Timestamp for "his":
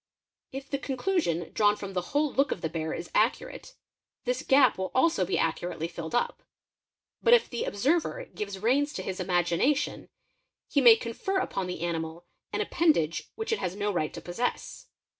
9.03-9.19